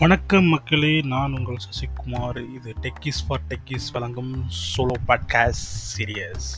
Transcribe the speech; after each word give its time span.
வணக்கம் 0.00 0.44
மக்களே 0.44 1.00
நான் 1.12 1.32
உங்கள் 1.36 1.56
சசிகுமார். 1.64 2.38
இது 2.54 2.74
டெக்கிஸ் 2.82 3.22
ஃபார் 3.28 3.40
டெக்கிஸ் 3.48 3.86
வழங்கும் 3.92 4.44
சோலோ 4.58 4.96
பாட்காஸ்ட் 5.08 5.66
சீரியஸ் 5.92 6.48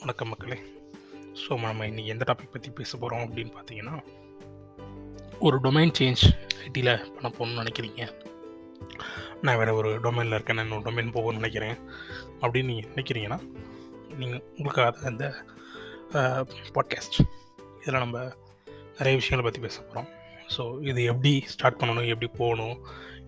வணக்கம் 0.00 0.28
மக்களே. 0.28 0.58
ஸோ 1.42 1.60
நம்ம 1.60 1.86
இன்றைக்கி 1.86 2.04
எந்த 2.04 2.24
டாபிக் 2.32 2.52
பற்றி 2.52 2.70
பேச 2.70 2.98
போகிறோம் 2.98 3.24
அப்படின்னு 3.28 3.52
பார்த்தீங்கன்னா 3.58 3.96
ஒரு 5.38 5.58
டொமைன் 5.60 5.96
சேஞ்ச் 6.00 6.24
ஐடியில் 6.68 6.94
பண்ண 7.14 7.28
போகணும்னு 7.38 7.64
நினைக்கிறீங்க. 7.64 8.30
நான் 9.42 9.56
வேறு 9.56 9.74
ஒரு 9.74 10.00
டொமைனில் 10.00 10.34
இருக்கேன் 10.34 10.56
நான் 10.56 10.64
இன்னொரு 10.64 10.90
டொமைன் 10.90 11.14
போகணும்னு 11.14 11.32
நினைக்கிறேன். 11.32 11.78
அப்படின்னு 12.40 12.64
நீங்கள் 12.64 12.90
நினைக்கிறீங்கன்னா 12.90 13.38
நீங்கள் 14.16 14.42
உங்களுக்காக 14.50 15.06
அந்த 15.06 15.24
பாட்காஸ்ட் 16.74 17.18
இதில் 17.80 17.98
நம்ம 17.98 18.18
நிறைய 18.96 19.14
விஷயங்களை 19.18 19.42
பற்றி 19.42 19.60
பேச 19.60 19.80
போகிறோம் 19.80 20.08
ஸோ 20.56 20.86
இது 20.88 21.04
எப்படி 21.04 21.42
ஸ்டார்ட் 21.46 21.80
பண்ணணும் 21.80 22.06
எப்படி 22.06 22.30
போகணும் 22.38 22.76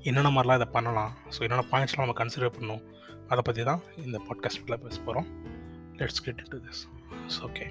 என்னென்ன 0.03 0.31
மாதிரிலாம் 0.31 0.55
இதை 0.55 0.69
பண்ணலாம் 0.73 1.13
ஸோ 1.31 1.41
என்னென்ன 1.41 1.65
பாயிண்ட்ஸ்லாம் 1.71 2.05
நம்ம 2.05 2.17
கன்சிடர் 2.25 2.55
பண்ணணும் 2.59 2.83
அதை 3.29 3.43
பற்றி 3.45 3.65
தான் 3.65 3.81
இந்த 3.97 4.21
பாட்காஸ்ட்டில் 4.29 4.77
பேச 4.77 5.01
போகிறோம் 5.01 5.29
let's 5.97 6.23
get 6.25 6.43
to 6.49 6.59
this 6.59 6.83
okay 7.43 7.67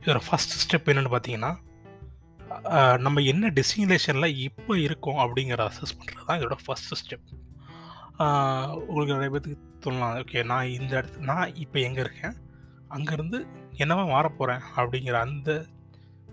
இதோட 0.00 0.20
ஃபஸ்ட் 0.30 0.56
ஸ்டெப் 0.64 0.90
என்னென்னு 0.92 1.14
பார்த்தீங்கன்னா 1.16 1.52
நம்ம 2.98 3.20
என்ன 3.20 3.50
டெஸ்டினேஷனில் 3.50 4.36
இப்போ 4.38 4.78
இருக்கோம் 4.78 5.16
அப்படிங்கிற 5.16 5.70
அசஸ் 5.70 5.96
பண்ணுறது 5.98 6.26
தான் 6.26 6.40
இதோட 6.40 6.56
ஃபஸ்ட் 6.66 6.96
ஸ்டெப் 7.02 7.26
உங்களுக்கு 8.86 9.14
நிறைய 9.14 9.30
பேர்த்துக்கு 9.32 9.80
சொல்லலாம் 9.80 10.18
ஓகே 10.18 10.44
நான் 10.44 10.66
இந்த 10.66 10.92
இடத்து 11.00 11.18
நான் 11.18 11.54
இப்போ 11.54 11.78
எங்கே 11.78 12.00
இருக்கேன்? 12.00 12.36
அங்கேருந்து 12.90 13.46
என்னவா 13.76 14.08
மாற 14.08 14.28
போகிறேன் 14.28 14.60
அப்படிங்கிற 14.76 15.12
அந்த 15.12 15.66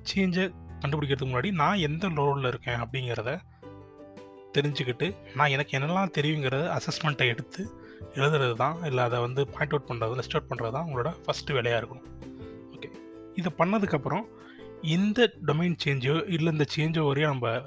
சேஞ்சை 0.03 0.45
கண்டுபிடிக்கிறதுக்கு 0.81 1.33
முன்னாடி 1.33 1.51
நான் 1.51 1.77
எந்த 1.77 2.07
ரோலில் 2.07 2.47
இருக்கேன் 2.47 2.79
அப்படிங்கிறத 2.79 3.39
தெரிஞ்சுக்கிட்டு 4.53 5.15
நான் 5.35 5.49
எனக்கு 5.49 5.77
என்னெல்லாம் 5.77 6.13
தெரியுங்கிறத 6.17 6.79
அசஸ்மெண்ட்டை 6.79 7.27
எடுத்து 7.27 7.61
எழுதுறது 8.13 8.55
தான். 8.55 8.83
இல்லை 8.83 9.03
அதை 9.03 9.19
வந்து 9.19 9.47
பாயிண்ட் 9.47 9.73
அவுட் 9.73 9.89
பண்ணுறது 9.89 10.17
லிஸ்ட் 10.19 10.35
அவுட் 10.35 10.49
பண்ணுறது 10.49 10.71
தான் 10.71 10.85
உங்களோட 10.85 11.13
ஃபஸ்ட்டு 11.25 11.53
வேலையாக 11.53 11.79
இருக்கணும். 11.81 12.07
ஓகே. 12.75 12.89
இதை 13.35 13.51
பண்ணதுக்கப்புறம் 13.57 14.25
இந்த 14.81 15.33
டொமைன் 15.45 15.75
சேஞ்சோ 15.85 16.29
இல்லை 16.29 16.51
இந்த 16.51 16.65
சேஞ்சோ 16.75 17.05
வரையும் 17.05 17.31
நம்ம 17.31 17.61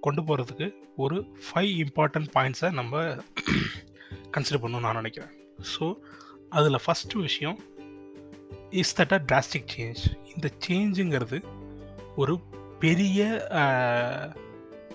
கொண்டு 0.00 0.22
போகிறதுக்கு 0.22 0.66
ஒரு 1.04 1.16
ஃபைவ் 1.46 1.72
இம்பார்ட்டன்ட் 1.84 2.30
பாயிண்ட்ஸை 2.36 2.70
நம்ம 2.78 3.02
கன்சிடர் 4.34 4.62
பண்ணணும்னு 4.62 4.86
நான் 4.86 5.00
நினைக்கிறேன். 5.00 5.32
ஸோ 5.72 5.84
அதில் 6.48 6.82
ஃபஸ்ட்டு 6.84 7.24
விஷயம் 7.28 7.58
is 8.80 8.94
that 9.00 9.14
a 9.16 9.20
drastic 9.30 9.70
change 9.74 10.02
இந்த 10.32 10.46
சேஞ்சுங்கிறது 10.66 11.38
ஒரு 12.16 12.34
பெரிய 12.84 13.20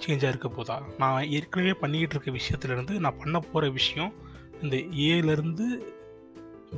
சேஞ்சாக 0.06 0.32
இருக்க 0.34 0.48
போதா? 0.50 0.78
நான் 0.98 1.28
ஏற்கனவே 1.36 1.74
பண்ணிக்கிட்டு 1.82 2.16
இருக்க 2.16 2.32
விஷயத்துலேருந்து 2.40 2.96
நான் 3.06 3.20
பண்ண 3.22 3.38
போகிற 3.40 3.70
விஷயம் 3.80 4.12
இந்த 4.62 4.76
ஏலேருந்து 5.12 5.68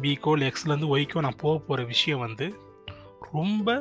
பிக்கோ 0.02 0.32
இல்லை 0.36 0.48
எக்ஸ்லேருந்து 0.52 0.92
ஒய்க்கோ 0.96 1.22
நான் 1.26 1.42
போக 1.44 1.56
போகிற 1.68 1.86
விஷயம் 1.94 2.24
வந்து 2.26 2.48
ரொம்ப 3.32 3.78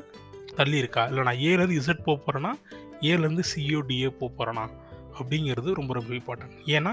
தள்ளி 0.59 0.77
இருக்கா? 0.83 1.03
இல்லை 1.11 1.23
நான் 1.29 1.43
ஏலேருந்து 1.49 1.79
இசட் 1.81 2.07
போக 2.09 2.17
போகிறேன்னா 2.25 2.53
ஏலேருந்து 3.01 3.45
சிஓ 3.55 3.81
டிஏ 3.89 4.09
போக 4.09 4.31
போகிறேனா 4.39 4.71
அப்படிங்கிறது 5.19 5.75
ரொம்ப 5.75 5.93
ரொம்ப 5.95 6.15
இம்பார்ட்டன்ட் 6.15 6.57
ஏன்னா 6.67 6.93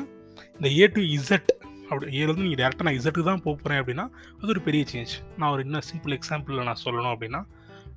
இந்த 0.54 0.70
ஏ 0.80 0.88
டு 0.88 1.02
இசட் 1.02 1.52
அப்படி 1.90 2.20
ஏலேருந்து 2.20 2.46
நீங்கள் 2.46 2.62
டேரெக்டாக 2.66 2.82
நான் 2.82 2.94
இசட்டுக்கு 2.94 3.24
தான் 3.24 3.42
போக 3.42 3.62
போகிறேன் 3.62 3.82
அப்படின்னா 3.82 4.06
அது 4.38 4.48
ஒரு 4.48 4.62
பெரிய 4.62 4.86
சேஞ்ச் 4.94 5.38
நான் 5.38 5.52
ஒரு 5.52 5.64
இன்னும் 5.64 5.82
சிம்பிள் 5.94 6.20
எக்ஸாம்பிளில் 6.20 6.64
நான் 6.64 6.84
சொல்லணும் 6.86 7.14
அப்படின்னா 7.16 7.42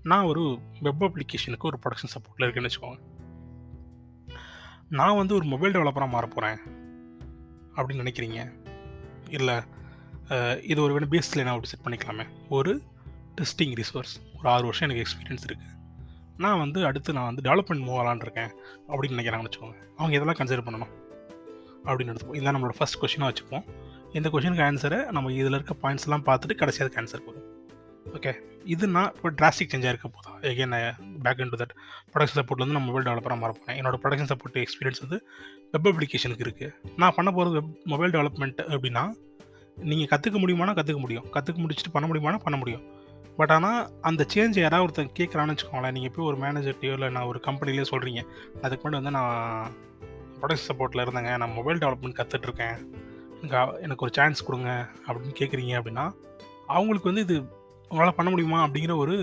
நான் 0.02 0.24
ஒரு 0.24 0.58
வெப் 0.80 1.04
அப்ளிகேஷனுக்கு 1.04 1.68
ஒரு 1.70 1.78
ப்ரொடக்ஷன் 1.84 2.12
சப்போர்ட்டில் 2.14 2.46
இருக்கேன்னு 2.46 2.70
வச்சுக்கோங்க. 2.70 2.98
நான் 4.88 5.16
வந்து 5.16 5.34
ஒரு 5.34 5.44
மொபைல் 5.44 5.72
டெவலப்பராக 5.72 6.08
மாற 6.08 6.26
போகிறேன் 6.26 6.58
அப்படின்னு 7.74 8.02
நினைக்கிறீங்க? 8.04 8.40
இல்லை 9.30 9.56
இது 10.62 10.82
ஒரு 10.82 10.92
வேணும் 10.92 11.12
பேஸில் 11.12 11.44
நான் 11.46 11.54
அப்படி 11.54 11.72
செட் 11.72 11.86
பண்ணிக்கலாமே. 11.86 12.26
ஒரு 12.48 12.82
டெஸ்டிங் 13.40 13.74
ரிசோர்ஸ் 13.80 14.14
ஒரு 14.38 14.48
ஆறு 14.54 14.64
வருஷம் 14.64 14.88
எனக்கு 14.88 15.04
எக்ஸ்பீரியன்ஸ் 15.06 15.46
இருக்குது 15.48 15.74
நான் 16.38 16.58
வந்து 16.58 16.84
அடுத்து 16.84 17.12
நான் 17.12 17.28
வந்து 17.30 17.44
டெவலப்மெண்ட் 17.48 17.84
மூவ் 17.86 17.98
ஆகலான்னு 18.00 18.24
இருக்கேன் 18.26 18.50
அப்படின்னு 18.88 19.18
நினைக்கிறாங்கன்னு 19.18 19.48
வச்சுக்கோங்க. 19.48 19.78
அவங்க 19.96 20.14
இதெல்லாம் 20.16 20.38
கன்சிடர் 20.40 20.66
பண்ணணும் 20.68 20.92
அப்படின்னு 21.88 22.12
எடுத்துப்போம். 22.12 22.38
இதான் 22.38 22.56
நம்மளோட 22.56 22.74
ஃபஸ்ட் 22.78 23.00
கொஷினாக 23.02 23.28
வச்சுப்போம். 23.32 23.64
இந்த 24.12 24.28
கொஷினுக்கு 24.28 24.64
ஆன்சரை 24.68 25.10
நம்ம 25.10 25.32
இதில் 25.32 25.58
இருக்க 25.58 25.74
பாயிண்ட்ஸ்லாம் 25.82 26.26
பார்த்துட்டு 26.28 26.54
கடைசியாக 26.54 27.02
ஆன்சர் 27.02 27.26
போதும். 27.26 27.46
ஓகே 28.16 28.32
இது 28.64 28.88
நான் 28.88 29.12
இப்போ 29.14 29.30
டிராஸ்டிக் 29.30 29.72
சேஞ்சாக 29.72 29.92
இருக்க 29.94 30.08
போதா? 30.08 30.32
Again 30.50 30.74
back 31.22 31.38
in 31.38 31.48
to 31.48 31.58
that 31.62 31.74
production 32.12 32.38
சப்போர்ட்லேருந்து 32.38 32.76
நான் 32.76 32.88
மொபைல் 32.88 33.06
டெவலப்பராக 33.06 33.38
மாற 33.38 33.52
போகிறேன் 33.52 33.78
என்னோட 33.80 33.96
ப்ரொடக்ஷன் 34.04 34.30
சப்போர்ட் 34.32 34.58
எக்ஸ்பீரியன்ஸ் 34.62 35.02
வந்து 35.04 35.18
வெப் 35.70 35.88
அப்ளிகேஷனுக்கு 35.88 36.46
இருக்குது 36.46 36.72
நான் 36.96 37.12
பண்ண 37.16 37.30
போகிறது 37.30 37.60
வெப் 37.60 37.72
மொபைல் 37.84 38.10
டெவலப்மெண்ட் 38.10 38.60
அப்படின்னா 38.76 39.04
நீங்கள் 39.76 40.10
கற்றுக்க 40.12 40.36
முடியுமானா 40.42 40.74
கற்றுக்க 40.78 40.98
முடியும். 40.98 41.26
கற்றுக்க 41.32 41.58
முடிச்சுட்டு 41.64 41.92
பண்ண 41.92 42.08
முடியுமானா 42.08 42.38
பண்ண 42.38 42.58
முடியும். 42.58 42.95
பட் 43.38 43.52
ஆனால் 43.56 43.80
அந்த 44.08 44.22
சேஞ்ச் 44.34 44.58
யாராவது 44.62 44.84
ஒருத்தன் 44.86 45.16
கேட்குறான்னு 45.18 45.54
வச்சுக்கோங்களேன். 45.54 45.96
நீங்கள் 45.96 46.12
போய் 46.14 46.28
ஒரு 46.30 46.38
மேனேஜர்ட்டையோ 46.44 46.94
இல்லை 46.96 47.08
நான் 47.16 47.28
ஒரு 47.32 47.40
கம்பெனிலேயே 47.46 47.86
சொல்கிறீங்க 47.92 48.22
அதுக்கு 48.64 48.82
முன்னாடி 48.84 49.00
வந்து 49.00 49.16
நான் 49.18 49.72
ப்ரொடக்ட் 50.40 50.66
சப்போர்ட்டில் 50.68 51.04
இருந்தேங்க. 51.04 51.32
நான் 51.42 51.56
மொபைல் 51.58 51.82
டெவலப்மெண்ட் 51.82 52.18
கற்றுட்ருக்கேன் 52.20 52.76
எனக்கு 53.40 53.58
எனக்கு 53.86 54.04
ஒரு 54.06 54.12
சான்ஸ் 54.18 54.46
கொடுங்க 54.48 54.70
அப்படின்னு 55.06 55.36
கேட்குறீங்க 55.40 55.72
அப்படின்னா 55.80 56.04
அவங்களுக்கு 56.76 57.10
வந்து 57.10 57.24
இது 57.26 57.36
உங்களால் 57.90 58.18
பண்ண 58.18 58.28
முடியுமா 58.34 58.60
அப்படிங்கிற 58.66 58.94
ஒரு 59.02 59.16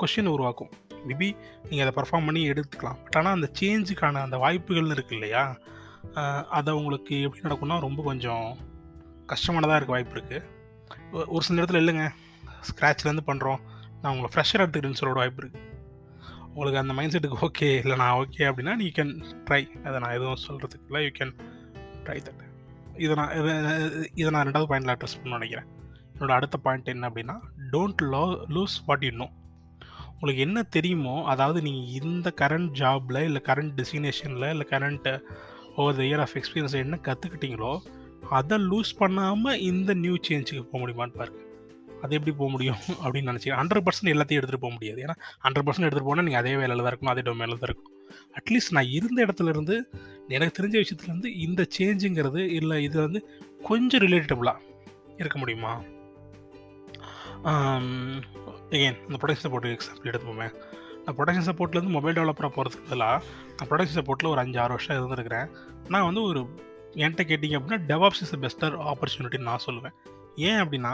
கொஷின் 0.00 0.30
உருவாக்கும். 0.34 0.70
மேபி 1.08 1.28
நீங்கள் 1.68 1.84
அதை 1.84 1.92
பர்ஃபார்ம் 1.98 2.26
பண்ணி 2.28 2.40
எடுத்துக்கலாம். 2.52 2.98
பட் 3.04 3.18
ஆனால் 3.18 3.36
அந்த 3.38 3.48
சேஞ்சுக்கான 3.60 4.22
அந்த 4.26 4.36
வாய்ப்புகள்னு 4.44 4.96
இருக்குது 4.96 5.18
இல்லையா? 5.18 5.42
அதை 6.58 6.70
உங்களுக்கு 6.78 7.14
எப்படி 7.26 7.44
நடக்கும்னா 7.46 7.76
ரொம்ப 7.86 8.00
கொஞ்சம் 8.08 8.46
கஷ்டமானதாக 9.32 9.78
இருக்க 9.78 9.94
வாய்ப்பு 9.96 10.16
இருக்குது 10.16 11.26
ஒரு 11.34 11.42
சில 11.46 11.56
நேரத்தில் 11.58 11.80
இல்லைங்க. 11.82 12.06
ஸ்க்ராட்ச்லேருந்து 12.68 13.26
பண்ணுறோம் 13.26 13.60
நான் 14.02 14.12
உங்களை 14.12 14.30
ஃப்ரெஷர் 14.32 14.60
எடுத்துக்கிட்டேன்னு 14.60 14.92
சொல்ல 14.94 15.14
வாய்ப்பு 15.14 15.42
இருக்குது 15.42 15.66
உங்களுக்கு 16.48 16.78
அந்த 16.78 16.92
மைண்ட் 16.92 17.12
செட்டுக்கு 17.12 17.46
ஓகே 17.46 17.78
இல்லை 17.78 17.96
நான் 17.96 18.18
ஓகே 18.18 18.42
அப்படின்னா 18.44 18.76
நீ 18.76 18.86
கேன் 18.88 19.12
ட்ரை 19.46 19.60
அதை 19.84 19.98
நான் 19.98 20.10
எதுவும் 20.10 20.44
சொல்கிறதுக்கு 20.46 20.86
இல்லை 20.86 21.02
யூ 21.04 21.10
கேன் 21.18 21.34
ட்ரை 22.04 22.18
தட் 22.22 22.44
இதை 22.96 23.14
நான் 23.14 23.32
இதை- 23.32 23.56
இதை 24.14 24.30
நான் 24.30 24.46
ரெண்டாவது 24.46 24.68
பாயிண்டில் 24.70 24.94
அட்ரஸ் 24.94 25.18
பண்ண 25.18 25.36
நினைக்கிறேன். 25.36 25.68
என்னோட 26.14 26.32
அடுத்த 26.32 26.56
பாயிண்ட் 26.58 26.88
என்ன 26.88 27.08
அப்படின்னா 27.08 27.36
don't 27.70 28.02
lo 28.10 28.22
lose 28.48 28.84
what 28.86 29.04
you 29.04 29.10
know 29.16 29.28
உங்களுக்கு 30.12 30.42
என்ன 30.42 30.62
தெரியுமோ 30.68 31.24
அதாவது 31.26 31.62
நீங்கள் 31.62 31.92
இந்த 32.00 32.32
கரண்ட் 32.40 32.70
ஜாபில் 32.74 33.20
இல்லை 33.22 33.42
கரண்ட் 33.44 33.74
டெஸ்டினேஷனில் 33.74 34.50
இல்லை 34.50 34.66
current 34.70 35.08
over 35.76 35.96
the 35.96 36.02
year 36.02 36.20
of 36.20 36.36
experience 36.36 36.74
என்ன 36.76 36.98
கற்றுக்கிட்டீங்களோ 37.02 37.72
அதை 38.30 38.58
லூஸ் 38.64 38.98
பண்ணாமல் 38.98 39.60
இந்த 39.62 39.94
நியூ 39.94 40.16
சேஞ்சுக்கு 40.28 40.64
போக 40.64 40.80
முடியுமான்னு 40.80 41.16
பாருங்கள் 41.16 41.44
அது 42.02 42.16
எப்படி 42.16 42.32
போக 42.40 42.48
முடியும் 42.54 42.80
அப்படின்னு 43.04 43.30
நினச்சிக்கிறேன் 43.30 43.60
ஹண்ட்ரட் 43.62 43.84
பர்சன்ட் 43.86 44.12
எல்லாத்தையும் 44.14 44.40
எடுத்துகிட்டு 44.40 44.64
போக 44.64 44.74
முடியாது. 44.76 44.98
ஏன்னா 45.04 45.16
ஹண்ட்ரட் 45.44 45.66
பர்சன்ட் 45.66 45.86
எடுத்துகிட்டு 45.86 46.10
போனால் 46.10 46.26
நீங்கள் 46.28 46.42
அதே 46.42 46.52
வேலையில் 46.60 46.82
தான் 46.84 46.92
இருக்கணும் 46.92 47.12
அதே 47.14 47.24
டொமைனில் 47.28 47.60
தான் 47.62 47.68
இருக்கணும். 47.70 47.94
அட்லீஸ்ட் 48.38 48.74
நான் 48.76 48.90
இருந்த 48.98 49.18
இடத்துல 49.26 49.52
இருந்து 49.54 49.76
எனக்கு 50.36 50.56
தெரிஞ்ச 50.58 50.76
விஷயத்துலேருந்து 50.82 51.30
இந்த 51.46 51.62
சேஞ்சுங்கிறது 51.76 52.42
இல்லை 52.60 52.78
இது 52.86 52.96
வந்து 53.06 53.20
கொஞ்சம் 53.68 54.02
ரிலேட்டபுளாக 54.06 54.58
இருக்க 55.22 55.36
முடியுமா? 55.42 55.72
எகெயின் 58.76 58.98
இந்த 59.08 59.18
ப்ரொடக்ஷன் 59.20 59.46
சப்போர்ட் 59.46 59.68
எக்ஸாம்பிள் 59.74 60.10
எடுத்துப்போமே. 60.10 60.48
நான் 61.04 61.16
ப்ரொடக்ஷன் 61.18 61.48
சப்போர்ட்லேருந்து 61.50 61.96
மொபைல் 61.98 62.16
டெவலப்பராக 62.18 62.52
போகிறதுக்கு 62.56 62.88
பதிலாக 62.88 63.22
நான் 63.56 63.68
ப்ரொடக்ஷன் 63.70 63.98
சப்போர்ட்டில் 64.00 64.32
ஒரு 64.32 64.40
அஞ்சு 64.44 64.58
ஆறு 64.64 64.74
வருஷம் 64.76 64.96
இருந்திருக்கிறேன். 64.98 65.48
நான் 65.94 66.06
வந்து 66.08 66.22
ஒரு 66.30 66.40
என்கிட்ட 67.02 67.24
கேட்டிங்க 67.30 67.56
அப்படின்னா 67.58 67.80
டெவாப்ஸ் 67.92 68.22
இஸ் 68.24 68.34
பெஸ்டர் 68.44 68.76
ஆப்பர்ச்சுனிட்டின்னு 68.92 69.48
நான் 69.50 69.64
சொல்லுவேன். 69.68 69.94
ஏன் 70.48 70.60
அப்படின்னா 70.64 70.92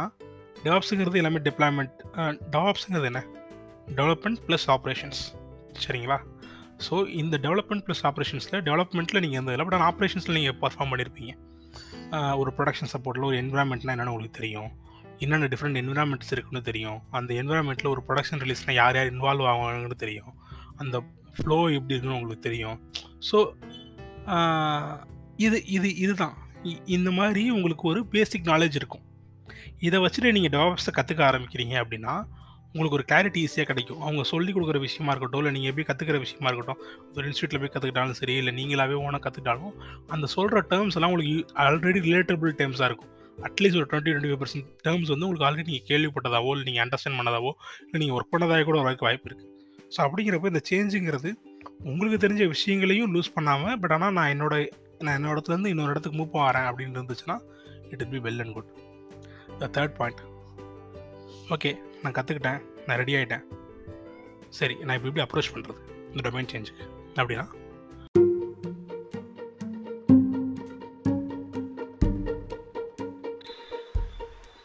டாப்ஸுங்கிறது 0.65 1.17
எல்லாமே 1.17 1.37
டிப்ளாய்மெண்ட் 1.37 1.91
டாப்ஸுங்கிறது 2.53 3.05
என்ன? 3.05 3.25
டெவலப்மெண்ட் 3.89 4.37
ப்ளஸ் 4.47 4.67
ஆப்ரேஷன்ஸ் 4.67 5.21
சரிங்களா? 5.87 6.19
ஸோ 6.91 7.09
இந்த 7.09 7.39
டெவலப்மெண்ட் 7.39 7.87
ப்ளஸ் 7.87 8.03
ஆப்ரேஷன்ஸில் 8.03 8.63
டெவலப்மெண்ட்டில் 8.63 9.21
நீங்கள் 9.21 9.41
எந்த 9.41 9.65
பட் 9.65 9.75
ஆனால் 9.75 9.95
ஆப்ரேஷன்ஸில் 9.95 10.33
நீங்கள் 10.33 10.57
பர்ஃபார்ம் 10.61 10.93
பண்ணியிருப்பீங்க 10.93 12.37
ஒரு 12.37 12.53
ப்ரொடக்ஷன் 12.57 12.89
சப்போர்ட்டில் 12.93 13.25
ஒரு 13.25 13.43
என்விரான்மெண்ட்னா 13.43 13.93
என்னென்னு 13.95 14.07
உங்களுக்கு 14.07 14.41
தெரியும். 14.41 14.71
என்னென்ன 15.19 15.47
டிஃப்ரெண்ட் 15.47 15.83
என்விரான்மெண்ட்ஸ் 15.83 16.31
இருக்குன்னு 16.31 16.65
தெரியும். 16.65 17.01
அந்த 17.11 17.35
என்விரான்மெண்ட்டில் 17.35 17.89
ஒரு 17.89 18.03
ப்ரொடக்ஷன் 18.09 18.37
ரிலீஸ்னால் 18.37 18.73
யார் 18.73 18.95
யார் 18.95 19.13
இன்வால்வ் 19.13 19.41
ஆவாங்கன்னு 19.41 19.91
தெரியும். 19.91 20.35
அந்த 20.77 21.03
ஃப்ளோ 21.37 21.57
எப்படி 21.57 21.95
இருக்குன்னு 21.95 22.15
உங்களுக்கு 22.15 22.49
தெரியும். 22.49 22.93
ஸோ 23.33 23.53
இது 25.37 25.67
இது 25.67 25.97
இதுதான். 25.97 26.37
இ- 26.63 26.83
இந்த 26.85 27.11
மாதிரி 27.11 27.51
உங்களுக்கு 27.51 27.89
ஒரு 27.89 28.07
பேசிக் 28.07 28.47
நாலேஜ் 28.47 28.75
இருக்கும். 28.75 29.04
இதை 29.87 29.99
வச்சுட்டு 30.05 30.31
நீங்கள் 30.37 30.53
டெவலப்ஸை 30.55 30.93
கற்றுக்க 30.99 31.23
ஆரம்பிக்கிறீங்க 31.31 31.75
அப்படின்னா 31.83 32.15
உங்களுக்கு 32.77 32.97
ஒரு 32.99 33.05
கிளாரிட்டி 33.11 33.41
ஈஸியாக 33.47 33.67
கிடைக்கும். 33.71 33.99
அவங்க 34.05 34.23
சொல்லி 34.31 34.51
கொடுக்குற 34.55 34.79
விஷயமா 34.85 35.11
இருக்கட்டும் 35.13 35.41
இல்லை 35.43 35.53
நீங்கள் 35.57 35.71
எப்படி 35.71 35.85
கற்றுக்கிற 35.91 36.19
விஷயமா 36.25 36.49
இருக்கட்டும் 36.51 36.81
ஒரு 37.17 37.27
இன்ஸ்டியூட்டில் 37.29 37.61
போய் 37.63 37.73
கற்றுக்கிட்டாலும் 37.75 38.19
சரி 38.21 38.35
இல்லை 38.41 38.53
நீங்களாவே 38.59 38.97
ஓனாக 39.05 39.21
கற்றுக்கிட்டாலும் 39.27 39.75
அந்த 40.15 40.27
சொல்கிற 40.35 40.63
டேர்ம்ஸ் 40.73 40.97
எல்லாம் 40.99 41.13
உங்களுக்கு 41.13 41.35
ஆல்ரெடி 41.65 42.01
ரிலேட்டபிள் 42.09 42.53
டேர்ம்ஸாக 42.61 42.89
இருக்கும். 42.91 43.11
அட்லீஸ்ட் 43.39 43.79
ஒரு 43.81 43.87
twenty 43.91 44.11
twenty 44.11 44.31
five 44.31 44.41
percent 44.43 44.67
terms 44.87 45.11
வந்து 45.13 45.27
உங்களுக்கு 45.27 45.47
ஆல்ரெடி 45.49 45.69
நீங்கள் 45.71 45.89
கேள்விப்பட்டதாவோ 45.91 46.51
இல்லை 46.55 46.67
நீங்கள் 46.69 46.85
அண்டர்ஸ்டாண்ட் 46.85 47.19
பண்ணதாவோ 47.21 47.53
இல்லை 47.85 48.01
நீங்கள் 48.03 48.17
ஒர்க் 48.19 48.33
பண்ணதாக 48.35 48.65
கூட 48.71 48.79
வரக்கு 48.83 49.07
வாய்ப்பு 49.09 49.29
இருக்குது 49.31 49.51
ஸோ 49.97 50.01
அப்படிங்கிறப்ப 50.05 50.53
இந்த 50.53 50.63
சேஞ்சுங்கிறது 50.71 51.31
உங்களுக்கு 51.85 52.19
தெரிஞ்ச 52.27 52.45
விஷயங்களையும் 52.49 53.13
லூஸ் 53.15 53.35
பண்ணாமல் 53.35 53.77
பட் 53.83 53.95
ஆனால் 53.97 54.15
நான் 54.19 54.31
என்னோட 54.35 54.55
நான் 55.03 55.17
என்னோட 55.19 55.35
இடத்துலேருந்து 55.37 55.73
இன்னொரு 55.75 55.95
இடத்துக்கு 55.95 56.19
மூவ் 56.19 56.39
வரேன் 56.49 56.69
அப்படின்னு 56.71 56.99
இருந்துச்சுன்னா 57.01 57.37
it 57.93 58.03
it 58.03 58.15
be 58.17 58.23
well 58.29 58.43
and 58.45 58.55
good 58.55 58.71
third 59.61 59.97
point 59.97 60.23
okay 61.51 61.71
நான் 62.03 62.13
கற்றுக்கிட்டேன் 62.13 62.61
நான் 62.87 62.97
ரெடி 62.97 63.15
ஆகிட்டேன் 63.15 63.45
சரி 64.51 64.75
நான் 64.75 64.97
இப்போ 64.97 65.09
எப்படி 65.09 65.25
அப்ரோச் 65.25 65.53
பண்ணுறது 65.53 65.81
இந்த 66.13 66.31
டொமைன் 66.31 66.51
சேஞ்சுக்கு 66.53 66.85
அப்படின்னா? 67.17 67.47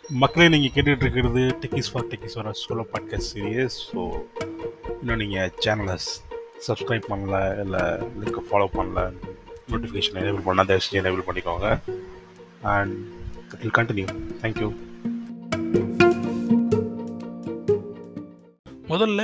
மக்களே 0.10 0.50
நீங்கள் 0.50 0.74
கேட்டுகிட்டு 0.76 1.02
இருக்கிறது 1.02 1.42
டெக்கிஸ் 1.62 1.92
ஃபார் 1.92 2.08
டெக்கிஸ் 2.08 2.34
வர 2.34 2.52
சோலோ 2.62 2.86
பாட்காஸ்ட் 2.94 3.32
சீரியஸ் 3.34 3.92
ஸோ 3.92 4.02
இன்னும் 5.02 5.18
நீங்கள் 5.18 5.52
சேனலை 5.60 5.96
சப்ஸ்கிரைப் 6.68 7.10
பண்ணல 7.10 7.36
இல்லை 7.62 7.84
லிங்க்கை 8.20 8.44
ஃபாலோ 8.50 8.68
பண்ணல 8.78 9.02
நோட்டிஃபிகேஷன் 9.72 10.20
எனேபிள் 10.22 10.46
பண்ணால் 10.46 10.66
தயவு 10.66 10.84
செஞ்சு 10.86 11.02
எனேபிள் 11.02 11.28
பண்ணிக்கோங்க. 11.28 11.68
And 12.64 12.96
it 13.52 13.62
will 13.62 13.78
continue 13.78 14.08
thank you 14.42 14.70
முதல்ல 18.92 19.22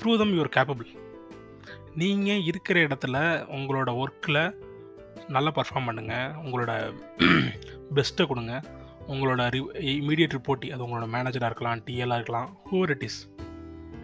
ப்ரூவ் 0.00 0.18
தம் 0.18 0.34
யுவர் 0.36 0.54
கேப்பபிள் 0.56 0.90
நீங்கள் 1.94 2.42
இருக்கிற 2.42 2.80
இடத்துல 2.80 3.16
உங்களோட 3.56 3.90
ஒர்க்கில் 4.02 4.42
நல்லா 5.28 5.50
பர்ஃபார்ம் 5.50 5.88
பண்ணுங்கள் 5.88 6.34
உங்களோட 6.44 6.72
பெஸ்ட்டை 7.96 8.24
கொடுங்க. 8.26 8.54
உங்களோட 9.08 9.42
ரி 9.50 9.60
இமீடியட் 9.94 10.34
ரிப்போர்ட்டி 10.36 10.68
அது 10.70 10.84
உங்களோட 10.86 11.06
மேனேஜராக 11.14 11.50
இருக்கலாம் 11.50 11.80
டிஎல்லாக 11.86 12.18
இருக்கலாம் 12.20 12.48
ஹூவர் 12.70 12.90
இட் 12.90 13.02
இஸ் 13.02 13.18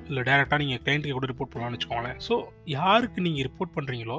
இல்லை 0.08 0.22
டேரெக்டாக 0.22 0.58
நீங்கள் 0.62 0.82
கிளைண்ட்டுக்கு 0.84 1.16
கூட 1.18 1.28
ரிப்போர்ட் 1.32 1.52
பண்ணலாம்னு 1.52 1.76
வச்சுக்கோங்களேன். 1.76 2.18
ஸோ 2.28 2.34
யாருக்கு 2.76 3.20
நீங்கள் 3.20 3.46
ரிப்போர்ட் 3.48 3.76
பண்ணுறீங்களோ 3.76 4.18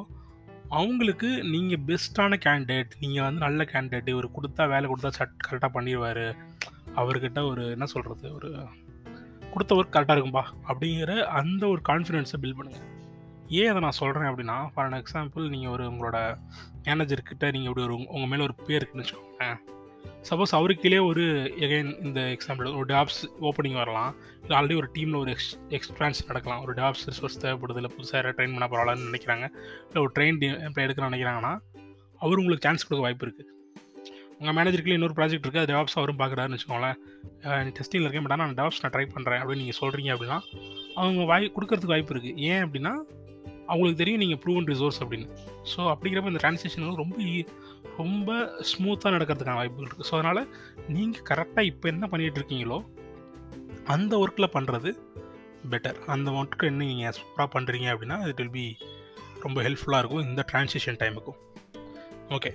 அவங்களுக்கு 0.70 1.44
நீங்கள் 1.44 1.82
பெஸ்ட்டான 1.86 2.38
கேண்டிடேட் 2.46 2.92
நீங்கள் 3.00 3.24
வந்து 3.24 3.40
நல்ல 3.40 3.64
கேண்டிடேட் 3.64 4.08
இவர் 4.08 4.36
கொடுத்தா 4.36 4.70
வேலை 4.70 4.90
கொடுத்தா 4.90 5.08
சட் 5.08 5.36
கரெக்டாக 5.50 5.72
பண்ணிடுவார் 5.74 6.36
அவர்கிட்ட 6.96 7.46
ஒரு 7.46 7.70
என்ன 7.70 7.86
சொல்கிறது 7.86 8.34
ஒரு 8.34 8.68
கொடுத்த 9.52 9.76
ஒர்க் 9.76 9.94
கரெக்டாக 9.96 10.16
இருக்கும்பா 10.18 10.44
அப்படிங்கிற 10.68 11.24
அந்த 11.26 11.68
ஒரு 11.68 11.82
கான்ஃபிடென்ஸை 11.90 12.40
பில்ட் 12.42 12.58
பண்ணுங்கள் 12.58 12.94
ஏன் 13.48 13.70
அதை 13.70 13.82
நான் 13.82 13.92
சொல்கிறேன் 13.92 14.30
அப்படின்னா 14.32 14.68
ஃபார் 14.74 14.86
அன் 14.86 15.04
எக்ஸாம்பிள் 15.04 15.50
நீங்கள் 15.50 15.70
ஒரு 15.70 15.84
உங்களோட 15.84 16.38
மேனேஜர்கிட்ட 16.84 17.52
நீங்கள் 17.52 17.72
இப்படி 17.72 17.86
ஒரு 17.86 17.96
உங்கள் 17.96 18.28
மேலே 18.28 18.44
ஒரு 18.44 18.54
பேர் 18.54 18.80
இருக்குன்னு 18.80 19.06
வச்சுக்கோங்களேன். 19.06 19.77
சப்போஸ் 20.30 20.54
அவருக்கு 20.60 21.04
ஒரு 21.10 21.26
எகைன் 21.66 21.92
இந்த 22.04 22.22
எக்ஸாம்பிள் 22.36 22.70
ஒரு 22.80 22.88
டாப்ஸ் 22.94 23.20
ஓப்பனிங் 23.50 23.78
வரலாம். 23.82 24.16
இல்லை 24.42 24.56
ஆல்ரெடி 24.60 24.78
ஒரு 24.82 24.90
டீமில் 24.98 25.20
ஒரு 25.24 25.32
எக்ஸ் 25.36 25.52
எக்ஸ்பிரான்ஸ் 25.78 26.22
நடக்கலாம். 26.28 26.62
ஒரு 26.66 26.74
டாப்ஸ் 26.82 27.04
ரிசோர்ஸ் 27.10 27.42
தேவைப்படுது 27.44 27.82
இல்லை 27.82 27.92
புதுசாக 27.98 28.34
ட்ரெயின் 28.38 28.56
பண்ண 28.56 28.68
போகிறாங்கன்னு 28.74 29.10
நினைக்கிறாங்க. 29.10 29.46
இல்லை 29.88 30.02
ஒரு 30.06 30.12
ட்ரெயின் 30.18 30.40
எம்ப்ளாய் 30.70 30.88
எடுக்கணும்னு 30.88 31.14
நினைக்கிறாங்கன்னா 31.14 31.54
அவர் 32.24 32.42
உங்களுக்கு 32.42 32.68
சான்ஸ் 32.68 32.88
கொடுக்க 32.88 33.06
வாய்ப்பு 33.08 33.26
இருக்குது 33.28 33.54
உங்கள் 34.40 34.56
மேனேஜருக்குள்ள 34.58 34.98
இன்னொரு 34.98 35.16
ப்ராஜெக்ட் 35.18 35.46
இருக்குது 35.46 35.64
அது 35.64 35.74
டெவாப்ஸ் 35.74 35.98
அவரும் 36.00 36.20
பார்க்குறாருன்னு 36.20 36.58
வச்சுக்கோங்களேன். 36.58 36.98
டெஸ்டிங்கில் 37.78 38.08
இருக்கேன் 38.08 38.26
பட் 38.26 38.34
ஆனால் 38.36 38.48
நான் 38.50 38.58
டெவாப்ஸ் 38.60 38.82
நான் 38.84 38.94
ட்ரை 38.96 39.06
பண்ணுறேன் 39.16 39.42
அப்படின்னு 39.42 39.64
நீங்கள் 39.64 39.80
சொல்கிறீங்க 39.82 40.12
அப்படின்னா 40.16 40.38
அவங்க 41.02 41.24
வாய் 41.32 41.54
கொடுக்கறதுக்கு 41.56 41.96
வாய்ப்பு 41.96 42.14
இருக்குது 42.16 42.36
ஏன் 42.50 42.64
அப்படின்னா 42.66 42.94
அவங்களுக்கு 43.70 44.02
தெரியும் 44.02 44.22
நீங்கள் 44.24 44.40
ப்ரூவன் 44.44 44.68
ரிசோர்ஸ் 44.72 45.00
அப்படின்னு. 45.04 45.28
ஸோ 45.72 45.80
அப்படிங்கிறப்ப 45.94 46.32
இந்த 46.34 46.42
ட்ரான்ஸேஷன் 46.44 46.86
வந்து 46.86 47.02
ரொம்ப 47.04 47.16
e-, 47.30 47.48
ரொம்ப 48.02 48.30
ஸ்மூத்தாக 48.72 49.14
நடக்கிறதுக்கான 49.16 49.58
வாய்ப்புகள் 49.60 49.88
இருக்குது 49.88 50.08
ஸோ 50.10 50.14
அதனால் 50.18 50.42
நீங்கள் 50.96 51.26
கரெக்டாக 51.30 51.70
இப்போ 51.72 51.88
என்ன 51.94 52.06
பண்ணிகிட்டு 52.12 52.40
இருக்கீங்களோ 52.42 52.80
அந்த 53.96 54.14
ஒர்க்கில் 54.24 54.54
பண்ணுறது 54.56 54.92
பெட்டர் 55.72 56.00
அந்த 56.14 56.30
ஒர்க்கு 56.40 56.70
என்ன 56.72 56.88
நீங்கள் 56.92 57.16
சூப்பராக 57.18 57.50
பண்ணுறீங்க 57.56 57.88
அப்படின்னா 57.94 58.18
இட் 58.30 58.42
வில் 58.42 58.56
பி 58.58 58.66
ரொம்ப 59.46 59.58
ஹெல்ப்ஃபுல்லாக 59.68 60.02
இருக்கும் 60.02 60.26
இந்த 60.28 60.42
ட்ரான்ஸேஷன் 60.52 61.00
டைமுக்கும் 61.02 61.40
ஓகே 62.38 62.52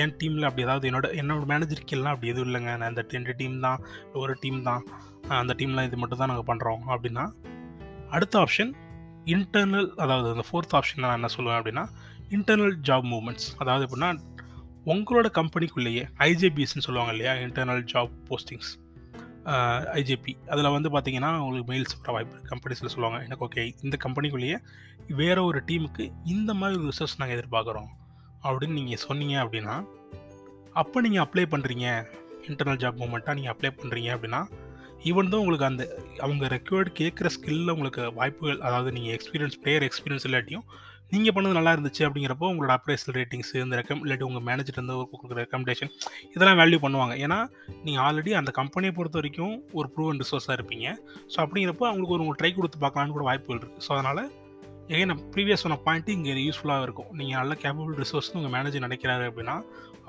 என் 0.00 0.14
டீமில் 0.20 0.46
அப்படி 0.48 0.64
ஏதாவது 0.66 0.88
என்னோட 0.88 1.06
என்னோட 1.20 1.44
மேனேஜருக்கெல்லாம் 1.52 2.14
அப்படி 2.14 2.30
எதுவும் 2.32 2.48
இல்லைங்க. 2.48 2.72
நான் 2.80 2.90
இந்த 2.92 3.04
ரெண்டு 3.16 3.34
டீம் 3.40 3.56
தான் 3.66 3.78
ஒரு 4.22 4.32
டீம் 4.42 4.58
தான். 4.62 4.82
அந்த 5.38 5.54
டீம்லாம் 5.58 5.86
இது 5.88 5.98
மட்டும் 6.02 6.20
தான் 6.20 6.30
நாங்கள் 6.32 6.48
பண்ணுறோம் 6.50 6.82
அப்படின்னா 6.88 7.24
அடுத்த 8.16 8.34
ஆப்ஷன் 8.38 8.70
இன்டர்னல் 9.28 9.88
அதாவது 9.94 10.28
அந்த 10.28 10.44
ஃபோர்த் 10.48 10.74
ஆப்ஷன் 10.74 10.98
நான் 10.98 11.14
என்ன 11.14 11.28
சொல்லுவேன் 11.36 11.62
அப்படின்னா 11.62 11.84
இன்டர்னல் 12.28 12.76
ஜாப் 12.82 13.06
மூமெண்ட்ஸ் 13.06 13.48
அதாவது 13.58 13.84
எப்படின்னா 13.86 14.18
உங்களோட 14.86 15.26
கம்பெனிக்குள்ளேயே 15.34 16.04
ஐஜேபிஎஸ்ன்னு 16.18 16.86
சொல்லுவாங்க 16.86 17.14
இல்லையா 17.14 17.46
இன்டர்னல் 17.46 17.82
ஜாப் 17.82 18.10
போஸ்டிங்ஸ் 18.28 18.70
ஐஜேபி 19.92 20.48
அதில் 20.48 20.70
வந்து 20.70 20.88
பார்த்தீங்கன்னா 20.88 21.38
உங்களுக்கு 21.38 21.72
மெயில்ஸ் 21.72 21.98
வர 22.00 22.12
வாய்ப்பு 22.12 22.36
இருக்குது 22.36 22.52
கம்பெனிஸில் 22.54 22.86
சொல்லுவாங்க 22.86 23.24
எனக்கு 23.24 23.44
ஓகே 23.44 23.84
இந்த 23.84 23.96
கம்பெனிக்குள்ளேயே 24.04 24.56
வேறு 25.08 25.44
ஒரு 25.44 25.62
டீமுக்கு 25.66 26.12
இந்த 26.24 26.54
மாதிரி 26.54 26.80
ஒரு 26.80 26.92
ரிசர்ச் 26.92 27.18
நாங்கள் 27.18 27.38
எதிர்பார்க்குறோம். 27.38 27.88
அப்படின்னு 28.42 28.72
நீங்கள் 28.72 28.96
சொன்னீங்க 28.96 29.44
அப்படின்னா 29.44 29.84
அப்போ 30.72 31.00
நீங்கள் 31.00 31.24
அப்ளை 31.24 31.50
பண்ணுறீங்க 31.50 31.86
இன்டர்னல் 32.48 32.76
ஜாப் 32.76 32.98
மூமெண்ட்டாக 32.98 33.34
நீங்கள் 33.34 33.54
அப்ளை 33.54 33.70
பண்ணுறீங்க 33.76 34.10
அப்படின்னா 34.16 34.40
ஈவன் 35.06 35.30
தான் 35.32 35.40
உங்களுக்கு 35.40 35.66
அந்த 35.70 35.82
அவங்க 36.24 36.46
ரெக்வயர்டு 36.54 36.90
கேட்குற 37.00 37.28
ஸ்கில்லில் 37.36 37.72
உங்களுக்கு 37.74 38.04
வாய்ப்புகள் 38.20 38.60
அதாவது 38.66 38.90
நீங்கள் 38.96 39.14
எக்ஸ்பீரியன்ஸ் 39.16 39.58
பிளேயர் 39.64 39.86
எக்ஸ்பீரியன்ஸ் 39.88 40.26
இல்லாட்டியும் 40.28 40.64
நீங்கள் 41.12 41.34
பண்ணது 41.34 41.56
நல்லா 41.56 41.72
இருந்துச்சு 41.74 42.02
அப்படிங்கிறப்போ 42.06 42.46
உங்களோட 42.52 42.72
அப்ரைசல் 42.76 43.14
ரேட்டிங்ஸ் 43.18 43.52
இந்த 43.60 43.76
ரெக்கம் 43.80 44.00
இல்லாட்டி 44.04 44.24
உங்கள் 44.26 44.44
மேனேஜர் 44.48 44.80
வந்து 44.80 44.96
கொடுக்குற 45.12 45.38
ரெக்கமெண்டேஷன் 45.44 45.90
இதெல்லாம் 46.34 46.58
வேல்யூ 46.60 46.78
பண்ணுவாங்க. 46.82 47.14
ஏன்னா 47.24 47.38
நீங்கள் 47.84 48.02
ஆல்ரெடி 48.06 48.32
அந்த 48.40 48.50
கம்பெனியை 48.58 48.92
பொறுத்த 48.98 49.18
வரைக்கும் 49.20 49.54
ஒரு 49.78 49.88
ப்ரூவன் 49.94 50.20
ரிசோர்ஸாக 50.22 50.56
இருப்பீங்க. 50.58 50.86
ஸோ 51.32 51.38
அப்படிங்கிறப்போ 51.44 51.86
அவங்களுக்கு 51.90 52.14
ஒரு 52.16 52.22
உங்களுக்கு 52.24 52.42
ட்ரை 52.42 52.52
கொடுத்து 52.58 52.82
பார்க்கலான்னு 52.84 53.16
கூட 53.16 53.26
வாய்ப்புகள் 53.30 53.60
இருக்குது 53.62 53.84
ஸோ 53.86 53.92
அதனால் 53.96 54.22
ஏன் 54.98 55.14
ப்ரீவியஸ் 55.34 55.64
சொன்ன 55.64 55.80
பாயிண்ட்டு 55.86 56.14
இங்கே 56.18 56.34
யூஸ்ஃபுல்லாக 56.46 56.84
இருக்கும். 56.86 57.10
நீங்கள் 57.20 57.40
நல்ல 57.40 57.54
கேப்பபிள் 57.64 57.96
ரிசோர்ஸ்னு 58.02 58.40
உங்கள் 58.42 58.54
மேனேஜர் 58.56 58.86
நினைக்கிறாரு 58.88 59.24
அப்படின்னா 59.30 59.56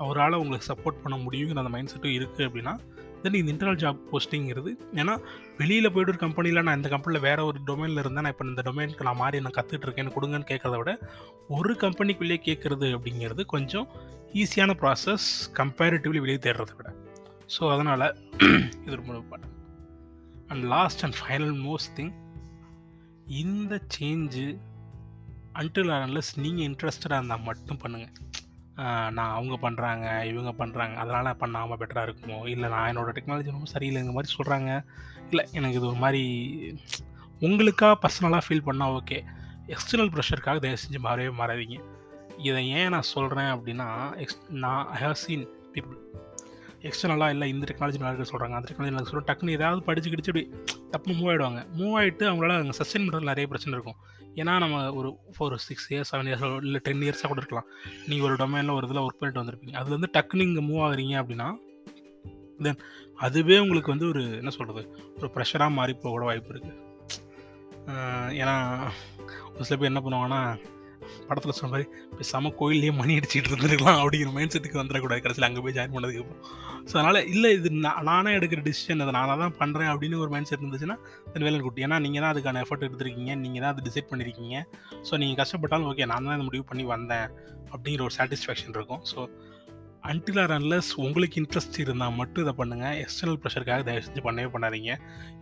அவரால் 0.04 0.40
உங்களுக்கு 0.42 0.68
சப்போர்ட் 0.72 1.02
பண்ண 1.04 1.16
முடியுங்கிற 1.24 1.62
அந்த 1.62 1.72
மைண்ட் 1.74 1.92
செட்டும் 1.94 2.16
இருக்குது 2.18 2.46
அப்படின்னா 2.48 2.74
தென் 3.22 3.38
இந்த 3.40 3.52
இன்டர்னல் 3.54 3.80
ஜாப் 3.82 4.00
போஸ்டிங்கிறது 4.10 4.70
ஏன்னா 5.00 5.14
வெளியில் 5.58 5.92
போய்ட்டு 5.94 6.12
ஒரு 6.14 6.20
கம்பெனியில் 6.24 6.62
நான் 6.66 6.78
இந்த 6.80 6.90
கம்பெனியில் 6.94 7.24
வேறு 7.26 7.42
ஒரு 7.50 7.58
டொமைனில் 7.68 8.02
இருந்தேன். 8.02 8.24
நான் 8.26 8.34
இப்போ 8.34 8.46
இந்த 8.50 8.62
டொமைனுக்கு 8.68 9.06
நான் 9.08 9.20
மாறி 9.22 9.40
நான் 9.46 9.56
கற்றுட்டு 9.58 9.86
இருக்கேன்னு 9.86 10.14
கொடுங்கன்னு 10.16 10.50
கேட்குறத 10.52 10.78
விட 10.78 10.92
ஒரு 11.58 11.74
கம்பெனிக்குள்ளேயே 11.84 12.40
கேட்குறது 12.48 12.88
அப்படிங்கிறது 12.96 13.44
கொஞ்சம் 13.54 13.86
ஈஸியான 14.42 14.74
ப்ராசஸ் 14.82 15.28
கம்பேரிட்டிவ்லி 15.60 16.22
வெளியே 16.24 16.40
தேடுறதை 16.46 16.74
விட. 16.80 16.90
ஸோ 17.50 17.62
அதனால் 17.74 18.06
இது 18.84 18.96
ரொம்ப 19.00 19.14
important 19.22 19.56
and 20.50 20.64
last 20.74 21.02
and 21.04 21.16
final 21.20 21.56
most 21.66 21.92
thing 21.98 22.12
இந்த 23.42 23.74
சேஞ்சு 23.96 24.46
அன்டில் 25.60 25.92
அன்லஸ் 25.96 26.32
நீங்கள் 26.38 26.66
இன்ட்ரெஸ்டடாக 26.68 27.18
இருந்தால் 27.20 27.46
மட்டும் 27.48 27.80
பண்ணுங்கள் 27.82 28.14
நான் 29.10 29.34
அவங்க 29.34 29.70
பண்ணுறாங்க 29.70 30.24
இவங்க 30.24 30.66
பண்ணுறாங்க 30.66 30.94
அதனால் 30.94 31.36
பண்ணாமல் 31.36 31.78
பெட்டராக 31.78 32.10
இருக்குமோ? 32.10 32.46
இல்லை 32.46 32.68
நான் 32.68 32.96
என்னோடய 32.96 33.16
டெக்னாலஜி 33.16 33.50
ரொம்ப 33.50 33.70
சரியில்லைங்கிற 33.72 34.12
மாதிரி 34.12 34.32
சொல்கிறாங்க 34.38 34.84
இல்லை 35.30 35.48
எனக்கு 35.52 35.76
இது 35.76 35.86
ஒரு 35.86 35.96
மாதிரி 35.96 36.24
உங்களுக்காக 37.40 38.08
பர்சனலாக 38.08 38.40
ஃபீல் 38.48 38.66
பண்ணால் 38.66 38.98
ஓகே 39.00 39.18
எக்ஸ்டர்னல் 39.66 40.12
ப்ரெஷருக்காக 40.12 40.58
தயவு 40.58 40.78
செஞ்சு 40.82 41.04
மாறவே 41.04 41.32
மாறாதீங்க. 41.40 41.80
இதை 42.38 42.68
ஏன் 42.68 42.88
நான் 42.88 43.02
சொல்கிறேன் 43.02 43.44
அப்படின்னா 43.44 44.16
எக்ஸ் 44.16 44.38
நான் 44.48 44.88
ஐ 44.88 45.00
ஹவ் 45.00 45.14
சீன் 45.14 45.48
பீப்புள் 45.72 45.98
எக்ஸ்டர்னலாக 46.88 47.34
இல்லை 47.34 47.46
இந்த 47.54 47.64
டெக்னாலஜி 47.70 47.98
நல்லா 48.02 48.26
சொல்கிறாங்க 48.32 48.56
அந்த 48.58 48.66
டெக்னாலஜி 48.70 48.92
நல்லா 48.94 49.08
சொல்கிறோம் 49.10 49.28
டக்குன்னு 49.30 49.56
ஏதாவது 49.58 49.80
படிச்சு 49.88 50.12
கிடிச்சு 50.12 50.32
அப்படி 50.32 50.44
தப்பு 50.94 51.16
மூவ் 51.18 51.30
ஆகிடுவாங்க 51.32 51.60
மூவ் 51.78 51.94
ஆகிட்டு 52.00 52.24
அவங்களால 52.30 52.56
அங்கே 52.60 52.76
சஸ்டெயின் 52.80 53.06
பண்ணுறது 53.06 53.30
நிறைய 53.30 53.46
பிரச்சனை 53.52 53.74
இருக்கும். 53.78 53.98
ஏன்னா 54.40 54.52
நம்ம 54.64 54.76
ஒரு 54.98 55.08
four 55.36 55.56
six 55.68 55.88
years 55.92 56.10
seven 56.12 56.28
years 56.30 56.44
இல்லை 56.68 56.80
டென் 56.86 57.04
இயர்ஸாக 57.06 57.30
கூட 57.32 57.40
இருக்கலாம். 57.42 57.68
நீங்கள் 58.08 58.26
ஒரு 58.28 58.36
டொமைனில் 58.42 58.76
ஒரு 58.78 58.86
இதில் 58.88 59.02
ஒர்க் 59.06 59.20
பண்ணிட்டு 59.20 59.42
வந்திருப்பீங்க. 59.42 59.74
அதுலேருந்து 59.80 60.10
டக்குன்னு 60.16 60.46
இங்கே 60.48 60.64
மூவ் 60.68 60.84
ஆகுறீங்க 60.86 61.16
அப்படின்னா 61.22 61.48
தென் 62.64 62.80
அதுவே 63.26 63.58
உங்களுக்கு 63.58 63.92
வந்து 63.92 64.06
ஒரு 64.08 64.22
என்ன 64.40 64.50
சொல்கிறது 64.50 64.82
ஒரு 65.18 65.28
ப்ரெஷராக 65.34 65.76
மாறி 65.78 65.92
போக 65.92 66.12
கூட 66.14 66.24
வாய்ப்பு 66.24 66.52
இருக்குது 66.54 66.76
ஏன்னா 68.40 68.56
ஒரு 69.52 69.64
சில 69.68 69.76
பேர் 69.76 69.92
என்ன 69.92 70.02
பண்ணுவாங்கன்னா 70.04 70.42
படத்தில் 71.28 71.56
சொன்ன 71.58 71.70
மாதிரி 71.74 71.86
பேசாமல் 72.18 72.54
கோயிலே 72.60 72.92
மணி 73.00 73.12
அடிச்சுட்டு 73.18 73.50
இருந்துருக்கலாம் 73.52 74.00
அப்படிங்கிற 74.02 74.32
மைண்ட் 74.36 74.54
செட்டுக்கு 74.54 74.80
வந்துடக்கூடாது. 74.82 75.22
கடைசியில் 75.26 75.48
அங்கே 75.48 75.62
போய் 75.66 75.76
ஜாயின் 75.78 75.94
பண்ணதுக்கப்புறம் 75.96 76.40
ஸோ 76.90 76.94
அதனால் 77.00 77.20
இல்லை 77.34 77.50
இது 77.58 77.70
நான் 77.86 78.06
நானே 78.10 78.30
எடுக்கிற 78.38 78.62
டிசிஷன் 78.68 79.04
அதை. 79.04 79.12
நானாக 79.18 79.38
தான் 79.44 79.56
பண்ணுறேன் 79.60 79.90
அப்படின்னு 79.92 80.22
ஒரு 80.24 80.32
மைண்ட் 80.34 80.50
செட் 80.50 80.62
இருந்துச்சுன்னா 80.64 80.98
தென் 81.34 81.46
வேலன் 81.46 81.66
குட்டி 81.66 81.86
ஏன்னா 81.86 81.98
நீங்கள் 82.06 82.24
தான் 82.24 82.32
அதுக்கான 82.34 82.62
எஃபர்ட் 82.66 82.86
எடுத்திருக்கீங்க. 82.88 83.34
நீங்கள் 83.44 83.62
தான் 83.64 83.72
அதை 83.74 83.84
டிசைட் 83.88 84.10
பண்ணியிருக்கீங்க 84.12 84.56
ஸோ 85.08 85.12
நீங்கள் 85.22 85.40
கஷ்டப்பட்டாலும் 85.42 85.88
ஓகே 85.92 86.10
நான் 86.12 86.28
தான் 86.28 86.36
இந்த 86.38 86.48
முடிவு 86.50 86.66
பண்ணி 86.72 86.86
வந்தேன் 86.96 87.28
அப்படிங்கிற 87.72 88.02
ஒரு 88.08 88.16
சாட்டிஸ்ஃபேக்ஷன் 88.18 88.76
இருக்கும். 88.78 89.04
ஸோ 89.12 89.20
அன்டில் 90.10 90.38
ஆர் 90.42 90.52
அன்லஸ் 90.56 90.90
உங்களுக்கு 91.04 91.38
இன்ட்ரெஸ்ட் 91.40 91.78
இருந்தால் 91.82 92.14
மட்டும் 92.20 92.42
இதை 92.44 92.52
பண்ணுங்கள் 92.60 92.94
எக்ஸ்டர்னல் 93.02 93.38
ப்ரெஷருக்காக 93.42 93.84
தயவு 93.88 94.04
செஞ்சு 94.06 94.22
பண்ணவே 94.26 94.48
பண்ணாதீங்க. 94.54 94.92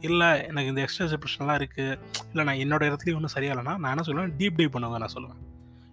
இல்லை 0.08 0.30
எனக்கு 0.50 0.70
இந்த 0.72 0.82
எக்ஸ்டர்னல் 0.84 1.22
ப்ரெஷர்லாம் 1.24 1.58
இருக்குது 1.60 1.98
இல்லை 2.30 2.44
நான் 2.48 2.62
என்னோடய 2.64 2.90
இடத்துலையும் 2.90 3.18
ஒன்றும் 3.20 3.34
சரியாகலைன்னா 3.36 3.68
இல்லைனா 3.68 3.84
நான் 3.84 3.94
என்ன 3.94 4.04
சொல்லுவேன்? 4.08 4.34
டீப் 4.40 4.58
டைவ் 4.58 4.74
பண்ணுவேன் 4.74 5.02
நான் 5.04 5.14
சொல்லுவேன். 5.16 5.38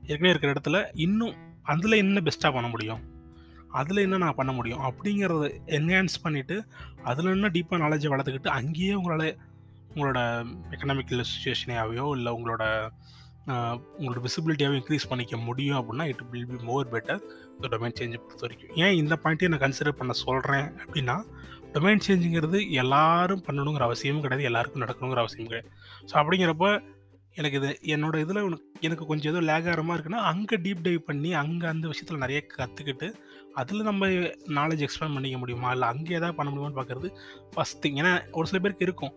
ஏற்கனவே 0.07 0.31
இருக்கிற 0.33 0.53
இடத்துல 0.53 0.79
இன்னும் 1.05 1.35
அதில் 1.73 2.01
என்ன 2.03 2.19
பெஸ்ட்டாக 2.19 2.53
பண்ண 2.53 2.67
முடியும்? 2.67 3.01
அதில் 3.79 3.97
என்ன 3.97 4.17
நான் 4.17 4.39
பண்ண 4.39 4.51
முடியும்? 4.51 4.83
அப்படிங்கிறத 4.87 5.45
என்ஹான்ஸ் 5.77 6.17
பண்ணிவிட்டு 6.23 6.57
அதில் 7.03 7.33
என்ன 7.33 7.47
டீப்பாக 7.47 7.79
நாலேஜை 7.83 8.11
வளர்த்துக்கிட்டு 8.13 8.55
அங்கேயே 8.59 8.93
உங்களால் 8.93 9.27
உங்களோட 9.93 10.19
எக்கனாமிக்கல் 10.75 11.29
சுச்சுவேஷனையாவையோ 11.31 12.05
இல்லை 12.17 12.31
உங்களோட 12.37 12.63
உங்களோட 13.99 14.19
விசிபிலிட்டியாகவும் 14.25 14.79
இன்க்ரீஸ் 14.79 15.09
பண்ணிக்க 15.09 15.37
முடியும் 15.37 15.77
அப்படின்னா 15.79 16.05
it 16.11 16.23
will 16.31 16.47
be 16.51 16.57
more 16.69 16.87
better 16.93 17.21
domain 17.73 17.97
சேஞ்சை 17.99 18.19
பொறுத்த 18.21 18.43
வரைக்கும். 18.45 18.71
ஏன் 18.83 18.95
இந்த 19.01 19.15
பாயிண்ட்டையும் 19.23 19.53
நான் 19.53 19.63
கன்சிடர் 19.65 19.97
பண்ண 19.99 20.13
சொல்கிறேன் 20.25 20.67
அப்படின்னா 20.83 21.17
டொமைன் 21.73 22.03
சேஞ்சுங்கிறது 22.07 22.59
எல்லாரும் 22.83 23.43
பண்ணணுங்கிற 23.47 23.85
அவசியமும் 23.89 24.23
கிடையாது 24.25 24.47
எல்லாருக்கும் 24.49 24.83
நடக்கணுங்கிற 24.85 25.21
அவசியம் 25.23 25.49
கிடையாது. 25.49 25.69
ஸோ 26.09 26.13
அப்படிங்கிறப்ப 26.21 26.67
எனக்கு 27.35 27.57
இது 27.59 27.69
என்னோட 27.95 28.15
இதில் 28.15 28.39
எனக்கு 28.79 29.05
கொஞ்சம் 29.05 29.31
ஏதோ 29.33 29.41
லேகாரமாக 29.49 29.95
இருக்குன்னா 29.97 30.21
அங்கே 30.31 30.55
டீப் 30.55 30.83
டைவ் 30.83 31.01
பண்ணி 31.05 31.33
அங்கே 31.33 31.65
அந்த 31.67 31.85
விஷயத்தில் 31.87 32.21
நிறைய 32.23 32.39
கற்றுக்கிட்டு 32.57 33.07
அதில் 33.61 33.87
நம்ம 33.89 34.07
நாலேஜ் 34.57 34.83
எக்ஸ்பேண்ட் 34.85 35.15
பண்ணிக்க 35.15 35.37
முடியுமா? 35.37 35.69
இல்லை 35.71 35.87
அங்கே 35.87 36.15
ஏதாவது 36.15 36.37
பண்ண 36.37 36.49
முடியுமான்னு 36.51 36.79
பார்க்குறது 36.79 37.09
ஃபஸ்ட் 37.53 37.81
திங் 37.83 37.99
ஏன்னா 38.01 38.13
ஒரு 38.31 38.47
சில 38.47 38.59
பேருக்கு 38.59 38.87
இருக்கும். 38.87 39.13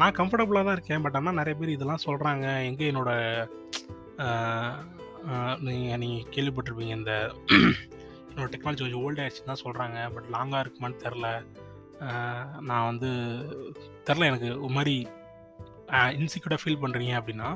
நான் 0.00 0.16
கம்ஃபர்டபுளாக 0.18 0.64
தான் 0.64 0.76
இருக்கேன் 0.78 1.02
பட் 1.02 1.16
ஆனால் 1.16 1.34
நிறைய 1.34 1.54
பேர் 1.58 1.74
இதெல்லாம் 1.76 2.04
சொல்கிறாங்க 2.06 2.44
எங்கே 2.68 2.88
என்னோட 2.92 3.10
நீங்கள் 5.68 6.00
நீங்கள் 6.02 6.28
கேள்விப்பட்டிருப்பீங்க 6.34 6.94
இந்த 7.00 7.14
என்னோடய 8.30 8.50
டெக்னாலஜி 8.52 8.82
கொஞ்சம் 8.84 9.02
ஓல்ட் 9.04 9.22
ஆயிடுச்சுன்னு 9.22 9.52
தான் 9.52 9.64
சொல்கிறாங்க 9.64 9.98
பட் 10.14 10.28
லாங்காக 10.36 10.62
இருக்குமான்னு 10.64 11.02
தெரில 11.06 11.28
நான் 12.60 12.88
வந்து 12.90 13.10
தெரில 14.08 14.28
எனக்கு 14.30 14.50
ஒரு 14.60 14.72
மாதிரி 14.72 14.94
இன்சிக்யூர்டாக 16.20 16.60
ஃபீல் 16.62 16.80
பண்ணுறீங்க 16.82 17.12
அப்படின்னா 17.20 17.48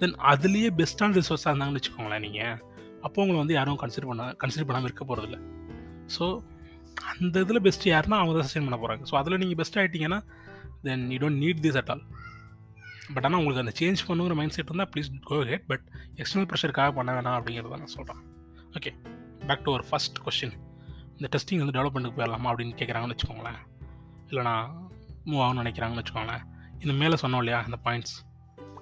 தென் 0.00 0.14
அதுலேயே 0.32 0.68
பெஸ்ட்டான 0.80 1.16
ரிசோர்ஸாக 1.20 1.50
இருந்தாங்கன்னு 1.52 1.80
வச்சுக்கோங்களேன் 1.80 2.20
நீங்கள் 2.20 2.56
அப்போ 3.02 3.18
உங்களை 3.22 3.38
வந்து 3.38 3.54
யாரும் 3.54 3.80
கன்சிடர் 3.82 4.06
பண்ண 4.06 4.24
கன்சிடர் 4.32 4.68
பண்ணாமல் 4.68 4.88
இருக்க 4.90 5.04
போகிறதில்ல 5.04 5.38
ஸோ 6.16 6.24
அந்த 7.12 7.40
இதில் 7.40 7.60
பெஸ்ட் 7.60 7.86
யாருன்னா 7.88 8.18
அவங்க 8.20 8.32
தான் 8.36 8.46
சஸ்டைன் 8.48 8.66
பண்ண 8.68 8.78
போகிறாங்க 8.82 9.04
ஸோ 9.10 9.14
அதில் 9.14 9.38
நீங்கள் 9.38 9.56
best 9.56 9.78
ஆகிட்டீங்கன்னா 9.78 10.20
then 10.82 11.04
you 11.10 11.18
don't 11.18 11.40
need 11.44 11.60
this 11.60 11.76
at 11.76 11.90
all 11.90 12.04
but 13.14 13.24
ஆனால் 13.24 13.38
உங்களுக்கு 13.38 13.64
அந்த 13.64 13.74
சேஞ்ச் 13.80 14.06
பண்ணுங்கிற 14.08 14.34
மைண்ட் 14.34 14.52
செட் 14.52 14.66
இருந்தால் 14.66 14.90
please 14.94 15.10
go 15.20 15.38
ahead 15.44 15.66
but 15.66 15.84
external 16.16 16.48
ப்ரெஷருக்காக 16.52 16.92
பண்ண 16.92 17.12
வேணாம் 17.12 17.36
அப்படிங்கிறத 17.38 17.76
நான் 17.76 17.94
சொல்கிறேன் 17.96 18.22
ஓகே 18.76 18.92
பேக் 19.46 19.62
டு 19.62 19.72
ஒரு 19.72 19.84
ஃபஸ்ட் 19.90 20.18
கொஸ்டின் 20.24 20.56
இந்த 21.20 21.28
டெஸ்டிங் 21.34 21.58
வந்து 21.58 21.74
டெவலப்மெண்ட்டுக்கு 21.76 22.18
போயிடலாமா 22.18 22.48
அப்படின்னு 22.50 22.74
கேட்குறாங்கன்னு 22.80 23.14
வச்சுக்கோங்களேன். 23.14 23.60
இல்லைனா 24.28 24.52
மூவ் 25.26 25.42
ஆகணும்னு 25.44 25.62
நினைக்கிறாங்கன்னு 25.62 26.02
வச்சுக்கோங்களேன். 26.02 26.44
இந்த 26.82 26.94
மேலே 27.02 27.16
சொன்னோம் 27.22 27.42
இல்லையா 27.42 27.60
அந்த 27.66 27.78
பாயிண்ட்ஸ் 27.84 28.16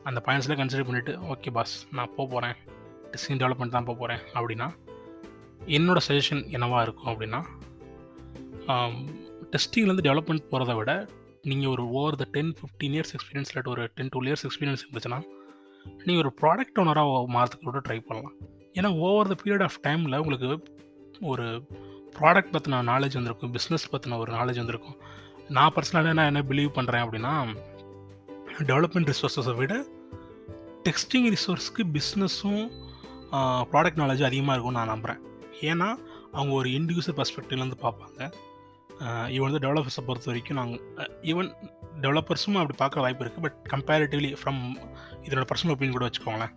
அந்த 0.09 0.21
பாயிண்ட்ஸில் 0.27 0.59
கன்சிடர் 0.59 0.87
பண்ணிவிட்டு 0.89 1.13
ஓகே 1.33 1.51
பாஸ் 1.57 1.75
நான் 1.97 2.13
போக 2.17 2.27
போகிறேன் 2.33 2.57
டிசைன் 3.13 3.41
டெவலப்மெண்ட் 3.43 3.75
தான் 3.77 3.87
போக 3.89 3.97
போகிறேன் 4.03 4.23
அப்படின்னா 4.35 4.69
என்னோடய 5.77 6.07
சஜஷன் 6.09 6.43
என்னவாக 6.57 6.83
இருக்கும் 6.87 7.11
அப்படின்னா 7.13 7.41
டெஸ்டிங்லேருந்து 9.55 10.07
டெவலப்மெண்ட் 10.09 10.49
போகிறத 10.53 10.75
விட 10.81 10.93
நீங்கள் 11.51 11.73
ஒரு 11.75 11.83
over 11.99 12.19
the 12.23 12.25
ten 12.37 12.53
fifteen 12.59 12.95
years 12.97 13.13
experience 13.17 13.51
இல்லாட்டி 13.51 13.73
ஒரு 13.75 13.83
டென் 13.99 14.11
டுவெல் 14.15 14.29
இயர்ஸ் 14.31 14.45
எக்ஸ்பீரியன்ஸ் 14.49 14.83
இருந்துச்சுன்னா 14.85 15.21
நீங்கள் 16.07 16.23
ஒரு 16.25 16.33
ப்ராடக்ட் 16.41 16.79
ஓனராக 16.83 17.19
மாறதுக்கு 17.37 17.67
கூட 17.69 17.81
ட்ரை 17.89 17.99
பண்ணலாம். 18.09 18.35
ஏன்னா 18.79 18.89
ஓவர் 19.07 19.31
த 19.33 19.37
பீரியட் 19.43 19.65
ஆஃப் 19.67 19.79
டைமில் 19.87 20.19
உங்களுக்கு 20.23 20.49
ஒரு 21.31 21.47
ப்ராடக்ட் 22.19 22.53
பற்றின 22.55 22.83
நாலேஜ் 22.93 23.17
வந்திருக்கும் 23.19 23.53
பிஸ்னஸ் 23.57 23.87
பற்றின 23.93 24.19
ஒரு 24.23 24.31
நாலேஜ் 24.33 24.61
வந்திருக்கும். 24.63 24.99
நான் 25.57 25.73
பர்சனலாக 25.77 26.15
நான் 26.19 26.31
என்ன 26.33 26.43
பிலீவ் 26.51 26.71
பண்ணுறேன் 26.79 27.05
அப்படின்னா 27.05 27.33
டெவலப்மெண்ட் 28.65 29.09
ரிசோர்ஸஸை 29.13 29.55
விட 29.57 29.75
டெக்ஸ்டிங் 30.87 31.27
ரிசோர்ஸ்க்கு 31.35 31.83
பிஸ்னஸும் 31.97 32.65
ப்ராடக்ட் 33.73 34.01
நாலேஜும் 34.03 34.29
அதிகமாக 34.29 34.55
இருக்கும்னு 34.55 34.79
நான் 34.79 34.93
நம்புகிறேன் 34.93 35.23
ஏன்னா 35.71 35.89
அவங்க 36.33 36.53
ஒரு 36.53 36.69
இண்டிவிஜுவல் 36.69 37.19
பர்ஸ்பெக்டிவ்லேருந்து 37.21 37.79
பார்ப்பாங்க. 37.83 38.21
இவன் 39.35 39.47
வந்து 39.49 39.63
டெவலப்பர்ஸை 39.65 40.03
பொறுத்த 40.07 40.31
வரைக்கும் 40.31 40.59
நாங்கள் 40.61 41.11
ஈவன் 41.31 41.51
டெவலப்பர்ஸும் 42.05 42.59
அப்படி 42.61 42.77
பார்க்குற 42.83 43.01
வாய்ப்பு 43.05 43.25
இருக்குது 43.25 43.45
பட் 43.47 43.59
கம்பேரிட்டிவ்லி 43.73 44.31
ஃப்ரம் 44.41 44.63
இதனோட 45.27 45.47
பர்சனல் 45.53 45.75
ஒப்பீனியன் 45.75 45.97
கூட 45.99 46.09
வச்சுக்கோங்களேன். 46.09 46.55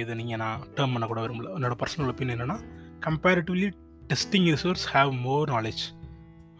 இது 0.00 0.14
நீங்கள் 0.20 0.40
நான் 0.44 0.62
டேர்ம் 0.76 0.94
பண்ண 0.94 1.06
கூட 1.06 1.20
விரும்பல. 1.26 1.52
என்னோடய 1.58 1.80
பர்சனல் 1.82 2.10
ஒப்பீனியன் 2.12 2.36
என்னென்னா 2.36 2.58
comparatively 3.06 3.68
testing 4.12 4.48
resource 4.54 4.86
have 4.94 5.12
more 5.26 5.50
knowledge 5.54 5.84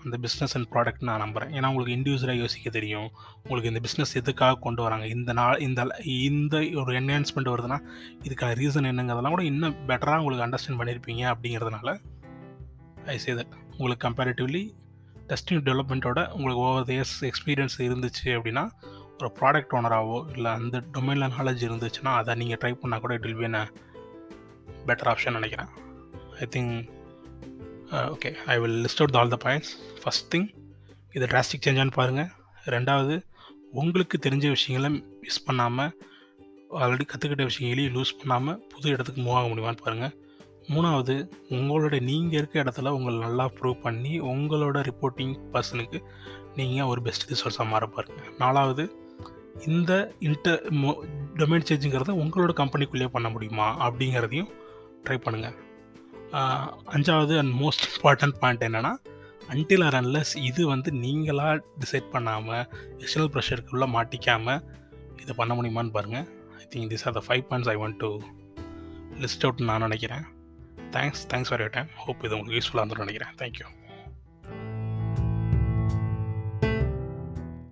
இந்த 0.06 0.18
பிஸ்னஸ் 0.24 0.54
அண்ட் 0.56 0.68
ப்ராடக்ட் 0.74 1.04
நான் 1.08 1.22
நம்புகிறேன் 1.24 1.52
ஏன்னா 1.56 1.68
உங்களுக்கு 1.72 1.94
இண்டிவிஜுவலாக 1.96 2.42
யோசிக்க 2.42 2.70
தெரியும். 2.70 3.08
உங்களுக்கு 3.42 3.70
இந்த 3.72 3.80
பிஸ்னஸ் 3.86 4.14
எதுக்காக 4.20 4.58
கொண்டு 4.66 4.82
வராங்க? 4.82 5.06
இந்த 5.16 5.32
நாள் 5.40 5.58
இந்த 5.66 5.86
இந்த 6.28 6.56
ஒரு 6.82 6.92
என்ஹான்ஸ்மெண்ட் 7.00 7.52
வருதுன்னா 7.54 7.78
இதுக்கான 8.26 8.56
ரீசன் 8.62 8.90
என்னங்கிறதெல்லாம் 8.92 9.36
கூட 9.36 9.44
இன்னும் 9.52 9.76
பெட்டராக 9.88 10.20
உங்களுக்கு 10.24 10.46
அண்டர்ஸ்டாண்ட் 10.46 10.80
பண்ணியிருப்பீங்க 10.82 11.24
அப்படிங்கிறதுனால 11.32 11.96
ஐ 13.14 13.18
சே 13.24 13.32
தட் 13.32 13.54
உங்களுக்கு 13.78 14.04
கம்பேரிட்டிவ்லி 14.08 14.64
டெஸ்டிங் 15.30 15.62
டெவலப்மெண்ட்டோட 15.68 16.20
உங்களுக்கு 16.30 16.62
ஓவர் 16.66 16.92
இயர்ஸ் 16.96 17.16
எக்ஸ்பீரியன்ஸ் 17.30 17.76
இருந்துச்சு 17.78 18.28
அப்படின்னா 18.38 18.64
ஒரு 19.18 19.28
ப்ராடக்ட் 19.40 19.74
ஓனராகவோ 19.78 20.18
இல்லை 20.36 20.50
அந்த 20.52 20.76
டொமைனில் 20.94 21.32
நாலேஜ் 21.36 21.62
இருந்துச்சுன்னா 21.68 22.12
அதை 22.20 22.34
நீங்கள் 22.34 22.58
ட்ரை 22.62 22.72
பண்ணால் 22.82 23.02
கூட 23.04 23.14
it 23.14 23.26
will 23.28 23.36
be 23.36 23.48
better 24.88 25.10
option 25.12 25.32
நினைக்கிறேன். 25.32 25.70
I 26.40 26.46
think 26.56 26.74
okay 28.12 28.30
I 28.46 28.56
will 28.58 28.78
list 28.82 29.00
out 29.00 29.16
all 29.16 29.32
the 29.34 29.38
points 29.44 29.72
first 30.00 30.28
thing 30.32 30.48
இது 31.14 31.24
டிராஸ்டிக் 31.26 31.64
சேஞ்சான்னு 31.66 31.92
பாருங்கள் 31.92 32.30
ரெண்டாவது 32.66 33.14
உங்களுக்கு 33.72 34.16
தெரிஞ்ச 34.18 34.46
விஷயங்களை 34.48 34.90
மிஸ் 35.20 35.44
பண்ணாமல் 35.44 35.92
ஆல்ரெடி 36.76 37.04
கற்றுக்கிட்ட 37.04 37.44
விஷயங்களையும் 37.44 37.94
லூஸ் 37.94 38.12
பண்ணாமல் 38.16 38.58
புது 38.68 38.86
இடத்துக்கு 38.90 39.20
மூவ் 39.20 39.36
ஆக 39.36 39.48
முடியுமான்னு 39.48 39.82
பாருங்கள் 39.82 40.14
மூணாவது 40.68 41.14
உங்களோட 41.50 41.96
நீங்கள் 42.00 42.38
இருக்க 42.38 42.62
இடத்துல 42.62 42.92
உங்களை 42.92 43.16
நல்லா 43.18 43.44
ப்ரூவ் 43.58 43.78
பண்ணி 43.82 44.12
உங்களோட 44.20 44.80
ரிப்போர்ட்டிங் 44.82 45.34
பர்சனுக்கு 45.52 46.00
நீங்கள் 46.56 46.86
ஒரு 46.86 47.02
பெஸ்ட் 47.02 47.28
ரிசோர்ஸாக 47.30 47.68
மாற 47.70 47.86
பாருங்கள் 47.86 48.32
நாலாவது 48.38 48.86
இந்த 49.66 49.92
இன்டர் 50.20 50.60
டொமைன் 51.36 51.68
சேஞ்சுங்கிறத 51.70 52.16
உங்களோட 52.24 52.54
கம்பெனிக்குள்ளேயே 52.54 53.10
பண்ண 53.12 53.28
முடியுமா 53.28 53.68
அப்படிங்கிறதையும் 53.86 54.50
ட்ரை 55.04 55.18
பண்ணுங்கள் 55.18 55.56
அஞ்சாவது 56.32 57.38
அண்ட் 57.38 57.54
மோஸ்ட் 57.62 57.84
இம்பார்ட்டன்ட் 57.90 58.38
பாயிண்ட் 58.38 58.62
என்னென்னா 58.62 58.92
அன்டில் 59.48 59.84
ஆர் 59.84 59.94
அன்லஸ் 59.94 60.36
இது 60.36 60.66
வந்து 60.66 60.90
நீங்களாக 60.90 61.62
டிசைட் 61.78 62.08
பண்ணாமல் 62.10 62.64
எக்ஸ்டர்னல் 62.98 63.32
ப்ரெஷருக்குள்ளே 63.34 63.88
மாட்டிக்காமல் 63.96 64.60
இதை 65.22 65.34
பண்ண 65.36 65.54
முடியுமான்னு 65.54 65.90
பாருங்கள் 65.90 66.26
I 66.58 66.66
think 66.74 66.90
this 66.92 67.06
are 67.08 67.12
the 67.12 67.22
five 67.28 67.44
points 67.50 67.70
I 67.72 67.76
want 67.76 67.96
to 67.96 68.20
list 69.20 69.44
out 69.44 69.62
நான் 69.62 69.80
நினைக்கிறேன். 69.80 70.24
Thanks 70.90 71.22
thanks 71.30 71.48
for 71.48 71.60
your 71.60 71.74
time 71.78 71.88
hope 71.94 72.24
இது 72.24 72.36
உங்களுக்கு 72.38 72.58
யூஸ்ஃபுல்லாக 72.58 72.84
இருந்துன்னு 72.84 73.04
நினைக்கிறேன். 73.06 73.34
தேங்க்யூ 73.42 73.66